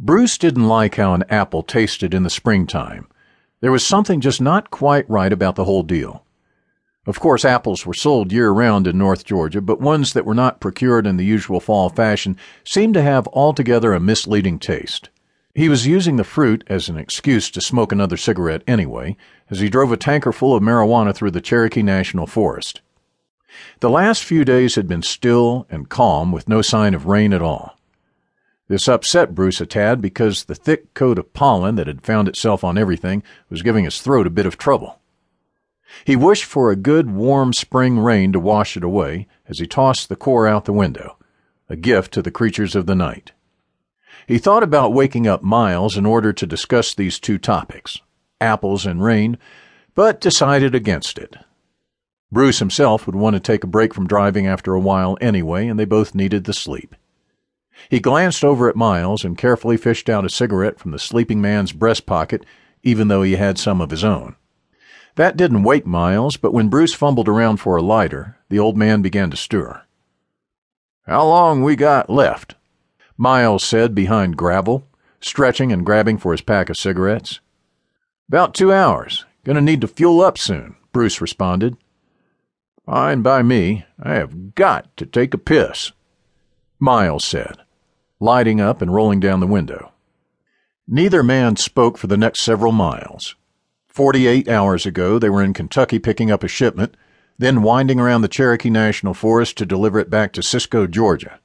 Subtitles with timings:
[0.00, 3.08] Bruce didn't like how an apple tasted in the springtime.
[3.60, 6.24] There was something just not quite right about the whole deal.
[7.04, 10.60] Of course, apples were sold year round in North Georgia, but ones that were not
[10.60, 15.08] procured in the usual fall fashion seemed to have altogether a misleading taste.
[15.52, 19.16] He was using the fruit as an excuse to smoke another cigarette anyway,
[19.50, 22.82] as he drove a tanker full of marijuana through the Cherokee National Forest.
[23.80, 27.42] The last few days had been still and calm with no sign of rain at
[27.42, 27.77] all.
[28.68, 32.62] This upset Bruce a tad because the thick coat of pollen that had found itself
[32.62, 35.00] on everything was giving his throat a bit of trouble.
[36.04, 40.10] He wished for a good warm spring rain to wash it away as he tossed
[40.10, 41.16] the core out the window,
[41.70, 43.32] a gift to the creatures of the night.
[44.26, 48.02] He thought about waking up Miles in order to discuss these two topics,
[48.38, 49.38] apples and rain,
[49.94, 51.36] but decided against it.
[52.30, 55.80] Bruce himself would want to take a break from driving after a while anyway, and
[55.80, 56.94] they both needed the sleep.
[57.88, 61.72] He glanced over at Miles and carefully fished out a cigarette from the sleeping man's
[61.72, 62.44] breast pocket,
[62.82, 64.36] even though he had some of his own.
[65.14, 69.00] That didn't wake Miles, but when Bruce fumbled around for a lighter, the old man
[69.00, 69.82] began to stir.
[71.06, 72.54] How long we got left?
[73.16, 74.86] Miles said behind gravel,
[75.20, 77.40] stretching and grabbing for his pack of cigarettes.
[78.28, 79.24] About two hours.
[79.44, 81.78] Gonna need to fuel up soon, Bruce responded.
[82.84, 83.86] Fine by me.
[84.00, 85.92] I have got to take a piss,
[86.78, 87.62] Miles said
[88.20, 89.92] lighting up and rolling down the window.
[90.86, 93.36] Neither man spoke for the next several miles.
[93.86, 96.96] Forty eight hours ago, they were in Kentucky picking up a shipment,
[97.38, 101.38] then winding around the Cherokee National Forest to deliver it back to Cisco, Georgia.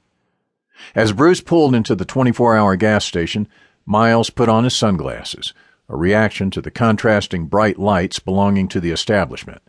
[0.94, 3.48] As Bruce pulled into the 24 hour gas station,
[3.86, 5.52] Miles put on his sunglasses,
[5.88, 9.62] a reaction to the contrasting bright lights belonging to the establishment.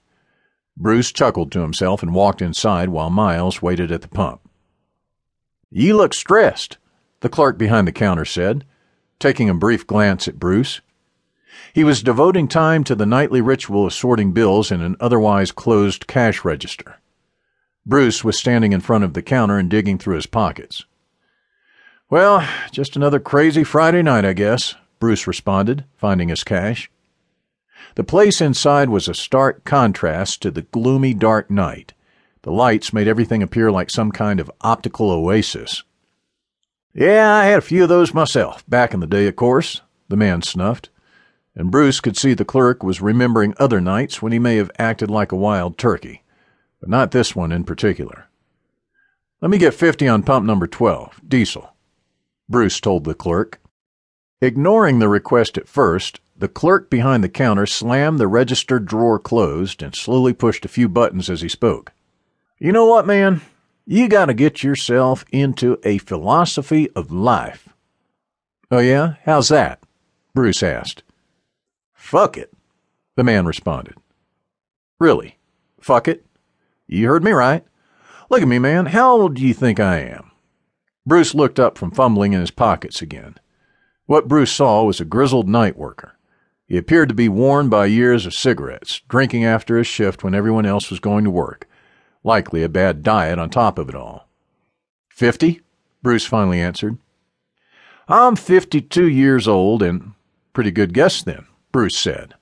[0.77, 4.41] Bruce chuckled to himself and walked inside while Miles waited at the pump.
[5.69, 6.77] You look stressed,
[7.25, 8.63] the clerk behind the counter said,
[9.17, 10.81] taking a brief glance at Bruce.
[11.73, 16.05] He was devoting time to the nightly ritual of sorting bills in an otherwise closed
[16.05, 16.99] cash register.
[17.83, 20.85] Bruce was standing in front of the counter and digging through his pockets.
[22.11, 26.91] Well, just another crazy Friday night, I guess, Bruce responded, finding his cash.
[27.95, 31.95] The place inside was a stark contrast to the gloomy dark night.
[32.43, 35.81] The lights made everything appear like some kind of optical oasis.
[36.97, 40.15] Yeah, I had a few of those myself, back in the day, of course, the
[40.15, 40.89] man snuffed,
[41.53, 45.11] and Bruce could see the clerk was remembering other nights when he may have acted
[45.11, 46.23] like a wild turkey,
[46.79, 48.27] but not this one in particular.
[49.41, 51.75] Let me get 50 on pump number 12, diesel,
[52.47, 53.59] Bruce told the clerk.
[54.41, 59.83] Ignoring the request at first, the clerk behind the counter slammed the register drawer closed
[59.83, 61.91] and slowly pushed a few buttons as he spoke.
[62.57, 63.41] You know what, man?
[63.87, 67.69] You got to get yourself into a philosophy of life.
[68.71, 69.15] Oh, yeah?
[69.25, 69.83] How's that?
[70.33, 71.03] Bruce asked.
[71.93, 72.51] Fuck it,
[73.15, 73.93] the man responded.
[74.99, 75.37] Really?
[75.79, 76.25] Fuck it?
[76.87, 77.63] You heard me right.
[78.31, 78.87] Look at me, man.
[78.87, 80.31] How old do you think I am?
[81.05, 83.35] Bruce looked up from fumbling in his pockets again.
[84.07, 86.17] What Bruce saw was a grizzled night worker.
[86.67, 90.65] He appeared to be worn by years of cigarettes, drinking after his shift when everyone
[90.65, 91.67] else was going to work
[92.25, 94.27] likely a bad diet on top of it all.
[95.09, 95.61] Fifty?
[96.01, 96.97] Bruce finally answered.
[98.07, 100.13] I'm fifty two years old and
[100.51, 102.33] pretty good guess then, Bruce said,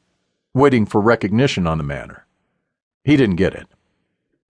[0.54, 2.26] waiting for recognition on the matter.
[3.04, 3.68] He didn't get it.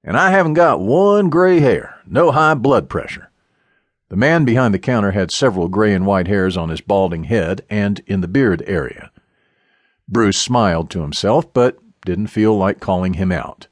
[0.04, 3.30] And I haven't got one gray hair, no high blood pressure.
[4.10, 7.66] The man behind the counter had several gray and white hairs on his balding head
[7.70, 9.12] and in the beard area.
[10.08, 13.68] Bruce smiled to himself, but didn't feel like calling him out.